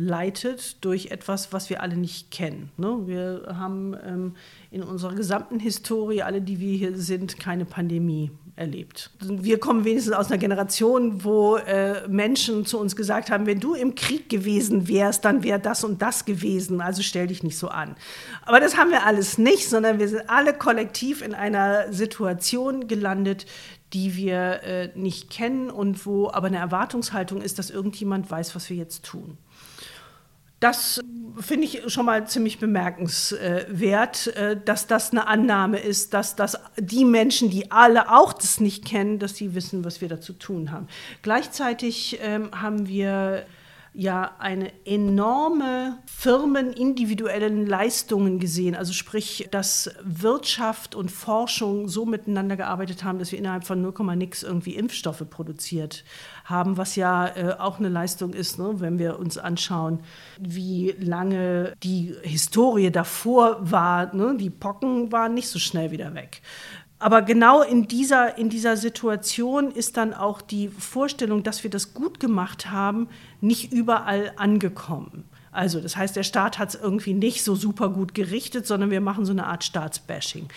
durchleitet 0.00 0.83
durch 0.85 1.07
etwas, 1.07 1.52
was 1.52 1.69
wir 1.69 1.83
alle 1.83 1.97
nicht 1.97 2.30
kennen. 2.30 2.71
Ne? 2.76 3.02
Wir 3.04 3.54
haben 3.59 3.95
ähm, 4.04 4.35
in 4.71 4.83
unserer 4.83 5.14
gesamten 5.14 5.59
Historie, 5.59 6.23
alle, 6.23 6.40
die 6.40 6.59
wir 6.59 6.76
hier 6.76 6.97
sind, 6.97 7.38
keine 7.38 7.66
Pandemie 7.66 8.30
erlebt. 8.57 9.11
Wir 9.21 9.59
kommen 9.59 9.85
wenigstens 9.85 10.14
aus 10.14 10.30
einer 10.30 10.38
Generation, 10.38 11.25
wo 11.25 11.57
äh, 11.57 12.07
Menschen 12.09 12.66
zu 12.66 12.78
uns 12.78 12.97
gesagt 12.97 13.30
haben, 13.30 13.47
wenn 13.47 13.61
du 13.61 13.75
im 13.75 13.95
Krieg 13.95 14.28
gewesen 14.28 14.88
wärst, 14.88 15.25
dann 15.25 15.42
wäre 15.42 15.61
das 15.61 15.85
und 15.85 16.02
das 16.02 16.25
gewesen, 16.25 16.80
also 16.80 17.02
stell 17.02 17.26
dich 17.26 17.42
nicht 17.42 17.57
so 17.57 17.69
an. 17.69 17.95
Aber 18.45 18.61
das 18.61 18.76
haben 18.76 18.90
wir 18.90 19.04
alles 19.07 19.38
nicht, 19.38 19.69
sondern 19.69 19.99
wir 19.99 20.09
sind 20.09 20.28
alle 20.28 20.52
kollektiv 20.52 21.23
in 21.23 21.35
einer 21.35 21.92
Situation 21.92 22.88
gelandet, 22.88 23.47
die 23.92 24.16
wir 24.16 24.62
äh, 24.62 24.90
nicht 24.95 25.30
kennen 25.30 25.71
und 25.71 26.07
wo 26.07 26.30
aber 26.30 26.47
eine 26.47 26.59
Erwartungshaltung 26.59 27.40
ist, 27.40 27.59
dass 27.59 27.71
irgendjemand 27.71 28.30
weiß, 28.30 28.54
was 28.54 28.71
wir 28.71 28.76
jetzt 28.76 29.04
tun. 29.04 29.37
Das 30.60 31.00
finde 31.38 31.64
ich 31.64 31.82
schon 31.90 32.04
mal 32.04 32.26
ziemlich 32.26 32.58
bemerkenswert, 32.58 34.26
äh, 34.36 34.60
dass 34.62 34.86
das 34.86 35.10
eine 35.10 35.26
Annahme 35.26 35.78
ist, 35.78 36.12
dass 36.12 36.36
das 36.36 36.58
die 36.76 37.06
Menschen, 37.06 37.48
die 37.48 37.70
alle 37.70 38.12
auch 38.12 38.34
das 38.34 38.60
nicht 38.60 38.84
kennen, 38.84 39.18
dass 39.18 39.36
sie 39.36 39.54
wissen, 39.54 39.86
was 39.86 40.02
wir 40.02 40.08
da 40.08 40.20
zu 40.20 40.34
tun 40.34 40.70
haben. 40.70 40.86
Gleichzeitig 41.22 42.18
ähm, 42.22 42.50
haben 42.52 42.86
wir 42.88 43.46
ja 43.92 44.37
eine 44.38 44.70
enorme 44.85 45.99
firmenindividuellen 46.06 47.66
Leistungen 47.66 48.38
gesehen. 48.38 48.76
Also 48.76 48.92
sprich, 48.92 49.49
dass 49.50 49.90
Wirtschaft 50.02 50.94
und 50.94 51.11
Forschung 51.11 51.88
so 51.88 52.06
miteinander 52.06 52.56
gearbeitet 52.56 53.02
haben, 53.02 53.18
dass 53.18 53.32
wir 53.32 53.38
innerhalb 53.38 53.64
von 53.64 53.82
0, 53.82 53.92
nix 54.16 54.42
irgendwie 54.42 54.76
Impfstoffe 54.76 55.25
produziert 55.28 56.04
haben, 56.44 56.76
was 56.76 56.97
ja 56.97 57.26
äh, 57.28 57.56
auch 57.59 57.78
eine 57.78 57.88
Leistung 57.88 58.32
ist, 58.32 58.59
ne? 58.59 58.75
wenn 58.78 58.99
wir 58.99 59.18
uns 59.18 59.38
anschauen, 59.38 60.00
wie 60.38 60.94
lange 60.99 61.75
die 61.82 62.14
Historie 62.23 62.90
davor 62.90 63.59
war. 63.61 64.14
Ne? 64.14 64.37
Die 64.38 64.50
Pocken 64.50 65.11
waren 65.11 65.35
nicht 65.35 65.49
so 65.49 65.59
schnell 65.59 65.90
wieder 65.90 66.14
weg. 66.14 66.42
Aber 67.00 67.23
genau 67.23 67.62
in 67.62 67.88
dieser, 67.88 68.37
in 68.37 68.50
dieser 68.50 68.76
Situation 68.76 69.71
ist 69.73 69.97
dann 69.97 70.12
auch 70.12 70.42
die 70.42 70.69
Vorstellung, 70.69 71.42
dass 71.42 71.64
wir 71.64 71.71
das 71.71 71.95
gut 71.95 72.21
gemacht 72.21 72.71
haben, 72.71 73.09
nicht 73.40 73.73
überall 73.73 74.33
angekommen. 74.37 75.25
Also 75.50 75.80
das 75.80 75.97
heißt, 75.97 76.14
der 76.14 76.23
Staat 76.23 76.59
hat 76.59 76.69
es 76.69 76.75
irgendwie 76.75 77.14
nicht 77.14 77.42
so 77.42 77.57
super 77.57 77.88
gut 77.88 78.14
gerichtet, 78.14 78.66
sondern 78.66 78.90
wir 78.90 79.00
machen 79.00 79.25
so 79.25 79.33
eine 79.33 79.47
Art 79.47 79.64
Staatsbashing. 79.64 80.49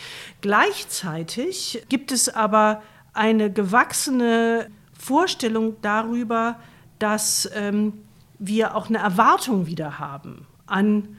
Gleichzeitig 0.42 1.82
gibt 1.88 2.12
es 2.12 2.28
aber 2.28 2.84
eine 3.14 3.50
gewachsene 3.50 4.68
Vorstellung 4.92 5.78
darüber, 5.82 6.60
dass 7.00 7.50
ähm, 7.56 7.94
wir 8.38 8.76
auch 8.76 8.90
eine 8.90 8.98
Erwartung 8.98 9.66
wieder 9.66 9.98
haben 9.98 10.46
an 10.68 11.18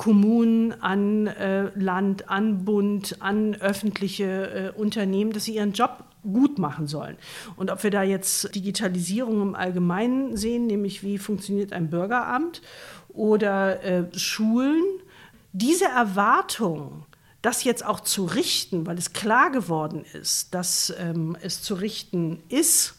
Kommunen, 0.00 0.72
an 0.80 1.26
äh, 1.26 1.70
Land, 1.74 2.30
an 2.30 2.64
Bund, 2.64 3.16
an 3.18 3.54
öffentliche 3.56 4.72
äh, 4.74 4.80
Unternehmen, 4.80 5.34
dass 5.34 5.44
sie 5.44 5.56
ihren 5.56 5.74
Job 5.74 6.04
gut 6.22 6.58
machen 6.58 6.86
sollen. 6.86 7.18
Und 7.56 7.70
ob 7.70 7.82
wir 7.82 7.90
da 7.90 8.02
jetzt 8.02 8.54
Digitalisierung 8.54 9.42
im 9.42 9.54
Allgemeinen 9.54 10.38
sehen, 10.38 10.66
nämlich 10.66 11.02
wie 11.02 11.18
funktioniert 11.18 11.74
ein 11.74 11.90
Bürgeramt 11.90 12.62
oder 13.10 13.84
äh, 13.84 14.18
Schulen, 14.18 14.82
diese 15.52 15.84
Erwartung, 15.84 17.04
das 17.42 17.64
jetzt 17.64 17.84
auch 17.84 18.00
zu 18.00 18.24
richten, 18.24 18.86
weil 18.86 18.96
es 18.96 19.12
klar 19.12 19.50
geworden 19.50 20.06
ist, 20.14 20.54
dass 20.54 20.94
ähm, 20.98 21.36
es 21.42 21.60
zu 21.60 21.74
richten 21.74 22.42
ist, 22.48 22.94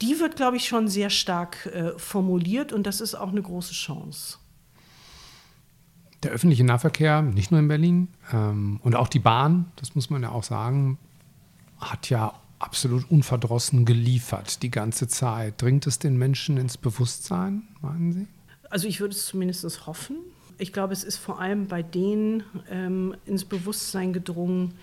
die 0.00 0.18
wird, 0.18 0.36
glaube 0.36 0.56
ich, 0.56 0.66
schon 0.66 0.88
sehr 0.88 1.10
stark 1.10 1.66
äh, 1.66 1.90
formuliert 1.98 2.72
und 2.72 2.86
das 2.86 3.02
ist 3.02 3.14
auch 3.16 3.32
eine 3.32 3.42
große 3.42 3.74
Chance 3.74 4.38
der 6.22 6.32
öffentliche 6.32 6.64
Nahverkehr, 6.64 7.22
nicht 7.22 7.50
nur 7.50 7.60
in 7.60 7.68
Berlin, 7.68 8.08
ähm, 8.32 8.80
und 8.82 8.96
auch 8.96 9.08
die 9.08 9.18
Bahn, 9.18 9.66
das 9.76 9.94
muss 9.94 10.10
man 10.10 10.22
ja 10.22 10.30
auch 10.30 10.44
sagen, 10.44 10.98
hat 11.78 12.08
ja 12.10 12.32
absolut 12.58 13.10
unverdrossen 13.10 13.84
geliefert 13.84 14.62
die 14.62 14.70
ganze 14.70 15.08
Zeit. 15.08 15.60
Dringt 15.60 15.86
es 15.86 15.98
den 15.98 16.16
Menschen 16.16 16.56
ins 16.56 16.78
Bewusstsein, 16.78 17.62
meinen 17.82 18.12
Sie? 18.12 18.26
Also 18.70 18.88
ich 18.88 19.00
würde 19.00 19.14
es 19.14 19.26
zumindest 19.26 19.86
hoffen. 19.86 20.16
Ich 20.58 20.72
glaube, 20.72 20.92
es 20.92 21.04
ist 21.04 21.18
vor 21.18 21.40
allem 21.40 21.66
bei 21.66 21.82
denen 21.82 22.42
ähm, 22.70 23.14
ins 23.26 23.44
Bewusstsein 23.44 24.12
gedrungen, 24.12 24.74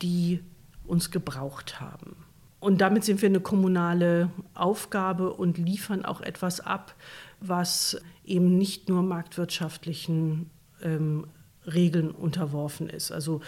die 0.00 0.40
uns 0.86 1.10
gebraucht 1.10 1.80
haben. 1.80 2.16
Und 2.60 2.80
damit 2.80 3.04
sind 3.04 3.22
wir 3.22 3.28
eine 3.28 3.40
kommunale 3.40 4.30
Aufgabe 4.54 5.32
und 5.32 5.58
liefern 5.58 6.04
auch 6.04 6.20
etwas 6.20 6.60
ab, 6.60 6.94
was 7.40 8.00
eben 8.24 8.58
nicht 8.58 8.88
nur 8.88 9.02
marktwirtschaftlichen 9.02 10.50
ähm, 10.82 11.26
Regeln 11.66 12.10
unterworfen 12.10 12.88
ist. 12.88 13.12
Also 13.12 13.40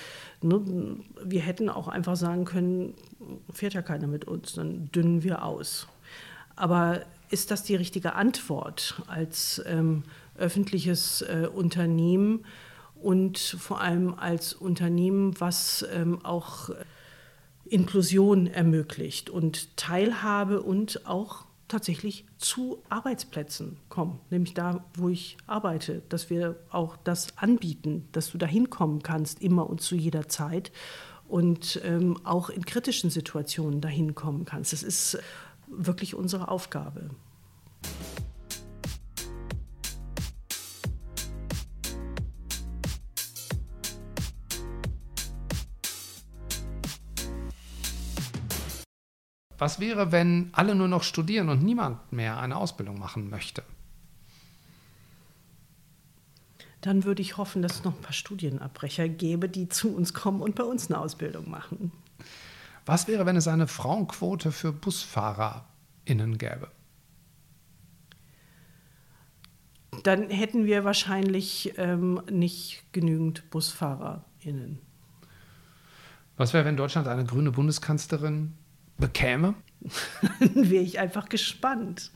ne, 0.43 0.61
wir 1.25 1.41
hätten 1.41 1.69
auch 1.69 1.89
einfach 1.89 2.17
sagen 2.17 2.45
können, 2.45 2.95
fährt 3.53 3.75
ja 3.75 3.83
keiner 3.83 4.07
mit 4.07 4.27
uns, 4.27 4.55
dann 4.55 4.91
dünnen 4.93 5.23
wir 5.23 5.45
aus. 5.45 5.87
Aber 6.57 7.03
ist 7.31 7.51
das 7.51 7.63
die 7.63 7.77
richtige 7.77 8.15
Antwort 8.15 9.03
als 9.07 9.63
ähm, 9.67 10.03
öffentliches 10.37 11.23
äh, 11.23 11.49
Unternehmen 11.53 12.45
und 12.97 13.39
vor 13.39 13.81
allem 13.81 14.15
als 14.15 14.53
Unternehmen, 14.53 15.41
was 15.41 15.87
ähm, 15.93 16.25
auch 16.25 16.71
Inklusion 17.65 18.47
ermöglicht 18.47 19.31
und 19.31 19.77
Teilhabe 19.77 20.61
und 20.61 21.07
auch 21.07 21.45
tatsächlich 21.71 22.27
zu 22.37 22.83
Arbeitsplätzen 22.89 23.79
kommen, 23.89 24.21
nämlich 24.29 24.55
da, 24.55 24.85
wo 24.95 25.09
ich 25.09 25.39
arbeite, 25.47 26.03
dass 26.09 26.29
wir 26.29 26.57
auch 26.71 26.97
das 26.99 27.39
anbieten, 27.39 28.09
dass 28.13 28.31
du 28.31 28.39
da 28.39 28.47
hinkommen 28.47 29.03
kannst, 29.03 29.41
immer 29.43 29.69
und 29.71 29.81
zu 29.81 29.95
jeder 29.95 30.29
Zeit 30.29 30.71
und 31.29 31.81
ähm, 31.85 32.19
auch 32.25 32.51
in 32.51 32.67
kritischen 32.67 33.09
Situationen 33.09 33.81
dahin 33.81 34.15
kommen 34.15 34.45
kannst. 34.45 34.73
Das 34.73 34.83
ist 34.83 35.19
wirklich 35.69 36.15
unsere 36.15 36.49
Aufgabe. 36.49 37.11
Was 49.61 49.79
wäre, 49.79 50.11
wenn 50.11 50.49
alle 50.53 50.75
nur 50.75 50.89
noch 50.89 51.03
studieren 51.03 51.51
und 51.51 51.63
niemand 51.63 52.11
mehr 52.15 52.41
eine 52.41 52.57
Ausbildung 52.57 52.99
machen 52.99 53.29
möchte? 53.29 53.63
Dann 56.81 57.05
würde 57.05 57.21
ich 57.21 57.37
hoffen, 57.37 57.61
dass 57.61 57.75
es 57.75 57.85
noch 57.85 57.95
ein 57.95 58.01
paar 58.01 58.15
Studienabbrecher 58.15 59.07
gäbe, 59.07 59.51
die 59.51 59.69
zu 59.69 59.95
uns 59.95 60.15
kommen 60.15 60.41
und 60.41 60.55
bei 60.55 60.65
uns 60.65 60.91
eine 60.91 60.99
Ausbildung 60.99 61.51
machen. 61.51 61.93
Was 62.87 63.07
wäre, 63.07 63.27
wenn 63.27 63.37
es 63.37 63.49
eine 63.49 63.67
Frauenquote 63.67 64.51
für 64.51 64.73
BusfahrerInnen 64.73 66.39
gäbe? 66.39 66.71
Dann 70.05 70.31
hätten 70.31 70.65
wir 70.65 70.85
wahrscheinlich 70.85 71.75
ähm, 71.77 72.23
nicht 72.31 72.85
genügend 72.93 73.51
BusfahrerInnen. 73.51 74.79
Was 76.39 76.55
wäre, 76.55 76.65
wenn 76.65 76.79
Deutschland 76.79 77.09
eine 77.09 77.27
grüne 77.27 77.51
Bundeskanzlerin 77.51 78.55
bekäme? 79.01 79.55
Dann 80.41 80.71
wäre 80.71 80.85
ich 80.85 80.99
einfach 80.99 81.29
gespannt. 81.29 82.11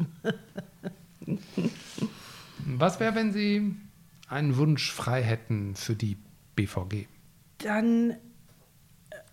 Was 2.59 3.01
wäre, 3.01 3.15
wenn 3.15 3.33
Sie 3.33 3.75
einen 4.29 4.57
Wunsch 4.57 4.93
frei 4.93 5.23
hätten 5.23 5.75
für 5.75 5.97
die 5.97 6.17
BVG? 6.57 7.07
Dann 7.59 8.11
äh, 8.11 8.17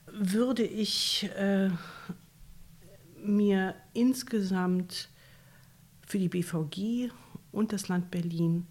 würde 0.08 0.63
ich 0.63 1.29
äh, 1.36 1.70
mir 3.24 3.75
insgesamt 3.93 5.10
für 6.05 6.20
die 6.20 6.29
BVG 6.29 7.12
und 7.51 7.74
das 7.74 7.88
Land 7.88 8.12
Berlin 8.12 8.67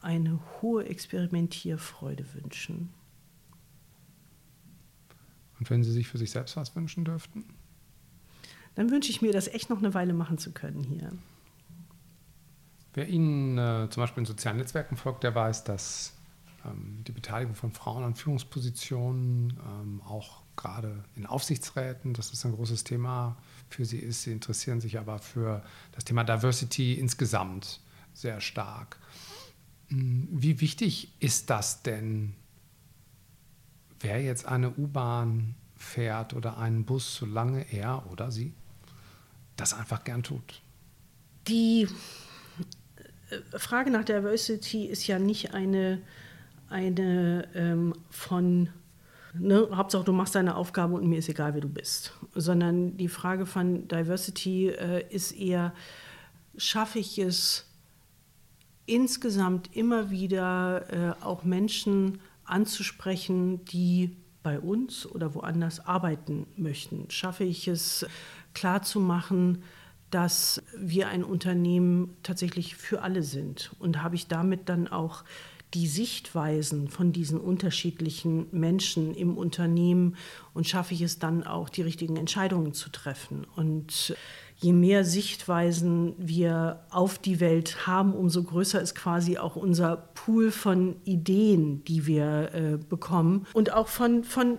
eine 0.00 0.40
hohe 0.60 0.84
Experimentierfreude 0.84 2.24
wünschen. 2.34 2.90
Und 5.58 5.70
wenn 5.70 5.84
Sie 5.84 5.92
sich 5.92 6.08
für 6.08 6.18
sich 6.18 6.30
selbst 6.30 6.56
was 6.56 6.74
wünschen 6.74 7.04
dürften? 7.04 7.44
Dann 8.74 8.90
wünsche 8.90 9.10
ich 9.10 9.22
mir, 9.22 9.32
das 9.32 9.48
echt 9.48 9.70
noch 9.70 9.78
eine 9.78 9.94
Weile 9.94 10.14
machen 10.14 10.38
zu 10.38 10.52
können 10.52 10.82
hier. 10.82 11.12
Wer 12.94 13.08
Ihnen 13.08 13.58
äh, 13.58 13.88
zum 13.90 14.02
Beispiel 14.02 14.22
in 14.22 14.26
sozialen 14.26 14.58
Netzwerken 14.58 14.96
folgt, 14.96 15.24
der 15.24 15.34
weiß, 15.34 15.64
dass 15.64 16.14
ähm, 16.64 17.02
die 17.06 17.12
Beteiligung 17.12 17.54
von 17.54 17.72
Frauen 17.72 18.04
an 18.04 18.14
Führungspositionen, 18.14 19.58
ähm, 19.66 20.02
auch 20.02 20.42
gerade 20.56 21.04
in 21.16 21.26
Aufsichtsräten, 21.26 22.12
das 22.12 22.44
ein 22.44 22.52
großes 22.52 22.84
Thema 22.84 23.36
für 23.68 23.84
Sie 23.84 23.98
ist. 23.98 24.22
Sie 24.22 24.32
interessieren 24.32 24.80
sich 24.80 24.98
aber 24.98 25.18
für 25.18 25.62
das 25.92 26.04
Thema 26.04 26.24
Diversity 26.24 26.94
insgesamt 26.94 27.80
sehr 28.12 28.40
stark. 28.40 28.98
Hm, 29.88 30.28
wie 30.30 30.60
wichtig 30.60 31.12
ist 31.20 31.48
das 31.48 31.82
denn? 31.82 32.34
Wäre 34.00 34.20
jetzt 34.20 34.46
eine 34.46 34.70
U-Bahn 34.70 35.54
fährt 35.76 36.34
oder 36.34 36.58
einen 36.58 36.84
Bus, 36.84 37.16
solange 37.16 37.72
er 37.72 38.10
oder 38.10 38.30
sie 38.30 38.52
das 39.62 39.74
einfach 39.74 40.04
gern 40.04 40.22
tut? 40.22 40.60
Die 41.48 41.88
äh, 43.30 43.58
Frage 43.58 43.90
nach 43.90 44.04
Diversity 44.04 44.86
ist 44.86 45.06
ja 45.06 45.18
nicht 45.18 45.54
eine, 45.54 46.02
eine 46.68 47.48
ähm, 47.54 47.94
von 48.10 48.68
Ne, 49.34 49.66
Hauptsache, 49.72 50.04
du 50.04 50.12
machst 50.12 50.34
deine 50.34 50.56
Aufgabe 50.56 50.94
und 50.94 51.06
mir 51.06 51.18
ist 51.18 51.28
egal, 51.28 51.54
wer 51.54 51.62
du 51.62 51.68
bist. 51.68 52.12
Sondern 52.34 52.98
die 52.98 53.08
Frage 53.08 53.46
von 53.46 53.88
Diversity 53.88 54.68
äh, 54.68 55.06
ist 55.08 55.32
eher, 55.32 55.72
schaffe 56.58 56.98
ich 56.98 57.18
es 57.18 57.66
insgesamt 58.84 59.74
immer 59.74 60.10
wieder 60.10 61.16
äh, 61.20 61.24
auch 61.24 61.44
Menschen 61.44 62.20
anzusprechen, 62.44 63.64
die 63.64 64.16
bei 64.42 64.58
uns 64.58 65.06
oder 65.06 65.34
woanders 65.34 65.86
arbeiten 65.86 66.46
möchten? 66.56 67.08
Schaffe 67.10 67.44
ich 67.44 67.68
es 67.68 68.04
klarzumachen, 68.54 69.62
dass 70.10 70.62
wir 70.76 71.08
ein 71.08 71.24
Unternehmen 71.24 72.16
tatsächlich 72.22 72.76
für 72.76 73.02
alle 73.02 73.22
sind? 73.22 73.72
Und 73.78 74.02
habe 74.02 74.14
ich 74.14 74.28
damit 74.28 74.68
dann 74.68 74.88
auch 74.88 75.24
die 75.74 75.86
Sichtweisen 75.86 76.88
von 76.88 77.12
diesen 77.12 77.40
unterschiedlichen 77.40 78.46
Menschen 78.52 79.14
im 79.14 79.38
Unternehmen 79.38 80.16
und 80.52 80.66
schaffe 80.66 80.92
ich 80.94 81.00
es 81.00 81.18
dann 81.18 81.44
auch, 81.44 81.68
die 81.68 81.82
richtigen 81.82 82.16
Entscheidungen 82.16 82.74
zu 82.74 82.90
treffen. 82.90 83.46
Und 83.56 84.14
je 84.56 84.72
mehr 84.72 85.04
Sichtweisen 85.04 86.14
wir 86.18 86.84
auf 86.90 87.18
die 87.18 87.40
Welt 87.40 87.86
haben, 87.86 88.12
umso 88.14 88.42
größer 88.42 88.80
ist 88.80 88.94
quasi 88.94 89.38
auch 89.38 89.56
unser 89.56 89.96
Pool 89.96 90.50
von 90.50 90.96
Ideen, 91.04 91.84
die 91.84 92.06
wir 92.06 92.54
äh, 92.54 92.76
bekommen 92.76 93.46
und 93.54 93.72
auch 93.72 93.88
von, 93.88 94.24
von 94.24 94.58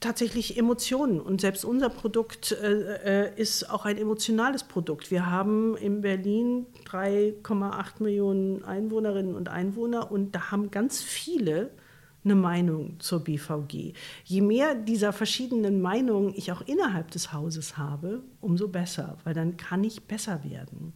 tatsächlich 0.00 0.56
Emotionen. 0.56 1.20
Und 1.20 1.40
selbst 1.40 1.64
unser 1.64 1.90
Produkt 1.90 2.52
äh, 2.52 3.26
äh 3.26 3.40
ist 3.40 3.70
auch 3.70 3.84
ein 3.84 3.98
emotionales 3.98 4.64
Produkt. 4.64 5.10
Wir 5.10 5.30
haben 5.30 5.76
in 5.76 6.00
Berlin 6.00 6.66
3,8 6.86 8.02
Millionen 8.02 8.64
Einwohnerinnen 8.64 9.34
und 9.34 9.48
Einwohner 9.48 10.10
und 10.10 10.34
da 10.34 10.50
haben 10.50 10.70
ganz 10.70 11.00
viele 11.02 11.70
eine 12.24 12.34
Meinung 12.34 12.96
zur 12.98 13.20
BVG. 13.20 13.94
Je 14.24 14.40
mehr 14.40 14.74
dieser 14.74 15.12
verschiedenen 15.12 15.80
Meinungen 15.80 16.34
ich 16.36 16.52
auch 16.52 16.60
innerhalb 16.62 17.10
des 17.10 17.32
Hauses 17.32 17.78
habe, 17.78 18.20
umso 18.40 18.68
besser, 18.68 19.16
weil 19.24 19.34
dann 19.34 19.56
kann 19.56 19.84
ich 19.84 20.02
besser 20.02 20.44
werden. 20.44 20.92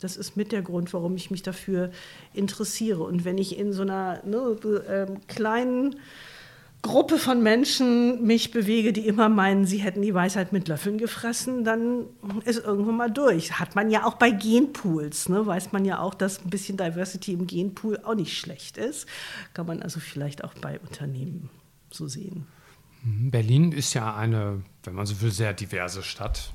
Das 0.00 0.16
ist 0.16 0.36
mit 0.36 0.52
der 0.52 0.62
Grund, 0.62 0.92
warum 0.92 1.16
ich 1.16 1.30
mich 1.30 1.42
dafür 1.42 1.90
interessiere. 2.32 3.02
Und 3.02 3.24
wenn 3.24 3.38
ich 3.38 3.58
in 3.58 3.72
so 3.72 3.82
einer 3.82 4.22
ne, 4.24 4.38
äh, 4.86 5.06
kleinen 5.26 5.96
Gruppe 6.82 7.18
von 7.18 7.42
Menschen 7.42 8.24
mich 8.24 8.52
bewege, 8.52 8.92
die 8.92 9.06
immer 9.06 9.28
meinen, 9.28 9.66
sie 9.66 9.78
hätten 9.78 10.00
die 10.00 10.14
Weisheit 10.14 10.52
mit 10.52 10.68
Löffeln 10.68 10.96
gefressen, 10.96 11.64
dann 11.64 12.06
ist 12.44 12.64
irgendwo 12.64 12.92
mal 12.92 13.10
durch. 13.10 13.58
Hat 13.58 13.74
man 13.74 13.90
ja 13.90 14.04
auch 14.04 14.14
bei 14.14 14.30
Genpools, 14.30 15.28
ne? 15.28 15.44
weiß 15.44 15.72
man 15.72 15.84
ja 15.84 15.98
auch, 15.98 16.14
dass 16.14 16.44
ein 16.44 16.50
bisschen 16.50 16.76
Diversity 16.76 17.32
im 17.32 17.46
Genpool 17.46 17.98
auch 18.04 18.14
nicht 18.14 18.38
schlecht 18.38 18.76
ist. 18.78 19.06
Kann 19.54 19.66
man 19.66 19.82
also 19.82 19.98
vielleicht 19.98 20.44
auch 20.44 20.54
bei 20.54 20.78
Unternehmen 20.78 21.50
so 21.90 22.06
sehen. 22.06 22.46
Mhm. 23.02 23.30
Berlin 23.30 23.72
ist 23.72 23.94
ja 23.94 24.14
eine, 24.14 24.62
wenn 24.84 24.94
man 24.94 25.06
so 25.06 25.20
will, 25.20 25.32
sehr 25.32 25.54
diverse 25.54 26.02
Stadt 26.02 26.52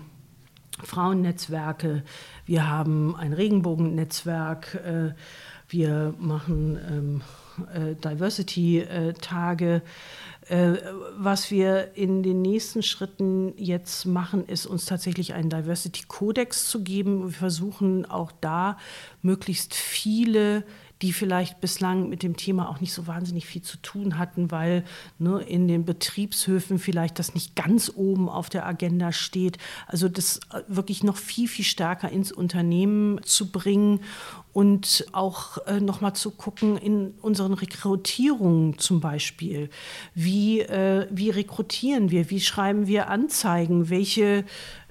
Frauennetzwerke. 0.84 2.04
Wir 2.44 2.70
haben 2.70 3.16
ein 3.16 3.32
Regenbogennetzwerk. 3.32 4.74
Äh, 4.74 5.14
wir 5.68 6.14
machen 6.18 6.78
ähm, 6.88 7.20
äh, 7.20 7.45
Diversity-Tage. 8.04 9.82
Äh, 10.48 10.74
was 11.16 11.50
wir 11.50 11.96
in 11.96 12.22
den 12.22 12.40
nächsten 12.40 12.82
Schritten 12.82 13.52
jetzt 13.56 14.04
machen, 14.06 14.46
ist 14.46 14.66
uns 14.66 14.84
tatsächlich 14.84 15.34
einen 15.34 15.50
Diversity-Kodex 15.50 16.68
zu 16.68 16.84
geben. 16.84 17.24
Wir 17.24 17.32
versuchen 17.32 18.06
auch 18.06 18.30
da 18.40 18.78
möglichst 19.22 19.74
viele 19.74 20.62
die 21.02 21.12
vielleicht 21.12 21.60
bislang 21.60 22.08
mit 22.08 22.22
dem 22.22 22.36
Thema 22.36 22.70
auch 22.70 22.80
nicht 22.80 22.92
so 22.92 23.06
wahnsinnig 23.06 23.46
viel 23.46 23.62
zu 23.62 23.76
tun 23.78 24.18
hatten, 24.18 24.50
weil 24.50 24.84
ne, 25.18 25.40
in 25.42 25.68
den 25.68 25.84
Betriebshöfen 25.84 26.78
vielleicht 26.78 27.18
das 27.18 27.34
nicht 27.34 27.54
ganz 27.54 27.92
oben 27.94 28.28
auf 28.28 28.48
der 28.48 28.66
Agenda 28.66 29.12
steht. 29.12 29.58
Also 29.86 30.08
das 30.08 30.40
äh, 30.52 30.62
wirklich 30.68 31.04
noch 31.04 31.18
viel, 31.18 31.48
viel 31.48 31.64
stärker 31.64 32.10
ins 32.10 32.32
Unternehmen 32.32 33.20
zu 33.22 33.50
bringen 33.50 34.00
und 34.54 35.04
auch 35.12 35.58
äh, 35.66 35.80
nochmal 35.80 36.14
zu 36.14 36.30
gucken 36.30 36.78
in 36.78 37.10
unseren 37.20 37.52
Rekrutierungen 37.52 38.78
zum 38.78 39.00
Beispiel. 39.00 39.68
Wie, 40.14 40.60
äh, 40.60 41.06
wie 41.10 41.28
rekrutieren 41.28 42.10
wir? 42.10 42.30
Wie 42.30 42.40
schreiben 42.40 42.86
wir 42.86 43.10
Anzeigen? 43.10 43.90
Welche 43.90 44.46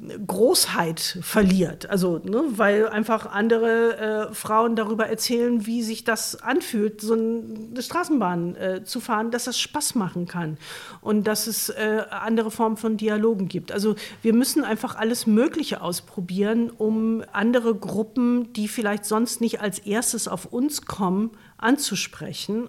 Großheit 0.00 1.18
verliert. 1.22 1.90
Also, 1.90 2.18
ne, 2.18 2.44
weil 2.52 2.88
einfach 2.88 3.26
andere 3.26 4.28
äh, 4.30 4.32
Frauen 4.32 4.76
darüber 4.76 5.08
erzählen, 5.08 5.66
wie 5.66 5.82
sich 5.82 6.04
das 6.04 6.40
anfühlt, 6.40 7.00
so 7.00 7.14
eine 7.14 7.82
Straßenbahn 7.82 8.56
äh, 8.56 8.84
zu 8.84 9.00
fahren, 9.00 9.32
dass 9.32 9.44
das 9.44 9.58
Spaß 9.58 9.96
machen 9.96 10.26
kann 10.26 10.56
und 11.00 11.26
dass 11.26 11.48
es 11.48 11.68
äh, 11.70 12.04
andere 12.10 12.52
Formen 12.52 12.76
von 12.76 12.96
Dialogen 12.96 13.48
gibt. 13.48 13.72
Also 13.72 13.96
wir 14.22 14.34
müssen 14.34 14.62
einfach 14.62 14.94
alles 14.94 15.26
Mögliche 15.26 15.80
ausprobieren, 15.80 16.70
um 16.70 17.24
andere 17.32 17.74
Gruppen, 17.74 18.52
die 18.52 18.68
vielleicht 18.68 19.04
sonst 19.04 19.40
nicht 19.40 19.60
als 19.60 19.80
erstes 19.80 20.28
auf 20.28 20.46
uns 20.46 20.82
kommen, 20.82 21.32
anzusprechen. 21.56 22.68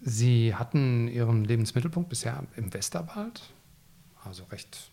Sie 0.00 0.54
hatten 0.54 1.08
Ihren 1.08 1.44
Lebensmittelpunkt 1.44 2.08
bisher 2.08 2.44
im 2.56 2.72
Westerwald, 2.72 3.42
also 4.24 4.44
recht 4.44 4.90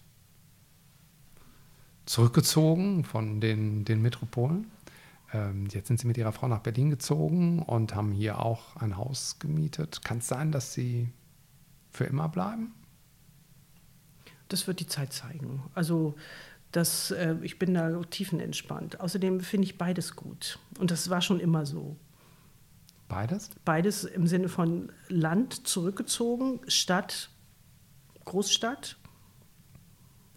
zurückgezogen 2.11 3.05
von 3.05 3.39
den, 3.39 3.85
den 3.85 4.01
Metropolen. 4.01 4.69
Ähm, 5.31 5.67
jetzt 5.71 5.87
sind 5.87 5.97
Sie 5.97 6.07
mit 6.07 6.17
Ihrer 6.17 6.33
Frau 6.33 6.49
nach 6.49 6.59
Berlin 6.59 6.89
gezogen 6.89 7.59
und 7.59 7.95
haben 7.95 8.11
hier 8.11 8.39
auch 8.39 8.75
ein 8.75 8.97
Haus 8.97 9.39
gemietet. 9.39 10.03
Kann 10.03 10.17
es 10.17 10.27
sein, 10.27 10.51
dass 10.51 10.73
Sie 10.73 11.07
für 11.89 12.03
immer 12.03 12.27
bleiben? 12.27 12.73
Das 14.49 14.67
wird 14.67 14.81
die 14.81 14.87
Zeit 14.87 15.13
zeigen. 15.13 15.63
Also 15.73 16.15
das, 16.73 17.11
äh, 17.11 17.35
ich 17.43 17.57
bin 17.59 17.75
da 17.75 18.01
tiefenentspannt. 18.03 18.99
Außerdem 18.99 19.39
finde 19.39 19.65
ich 19.65 19.77
beides 19.77 20.17
gut. 20.17 20.59
Und 20.79 20.91
das 20.91 21.09
war 21.09 21.21
schon 21.21 21.39
immer 21.39 21.65
so. 21.65 21.95
Beides? 23.07 23.51
Beides 23.63 24.03
im 24.03 24.27
Sinne 24.27 24.49
von 24.49 24.91
Land 25.07 25.65
zurückgezogen, 25.65 26.59
Stadt, 26.67 27.29
Großstadt. 28.25 28.97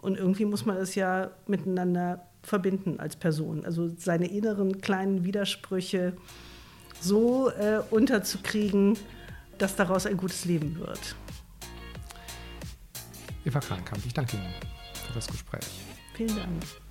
Und 0.05 0.19
irgendwie 0.19 0.45
muss 0.45 0.67
man 0.67 0.77
das 0.77 0.95
ja 0.97 1.31
miteinander 1.47 2.27
verbinden 2.43 3.01
als 3.01 3.17
Person. 3.17 3.65
Also 3.65 3.91
seine 3.97 4.27
inneren 4.27 4.83
kleinen 4.83 5.25
Widersprüche 5.25 6.13
so 7.01 7.49
äh, 7.49 7.81
unterzukriegen, 7.91 8.99
dass 9.57 9.77
daraus 9.77 10.05
ein 10.05 10.19
gutes 10.19 10.45
Leben 10.45 10.79
wird. 10.79 11.17
Eva 13.47 13.61
Krankamp, 13.61 14.05
ich 14.05 14.13
danke 14.13 14.37
Ihnen 14.37 14.53
für 15.07 15.15
das 15.15 15.27
Gespräch. 15.27 15.71
Vielen 16.15 16.37
Dank. 16.37 16.84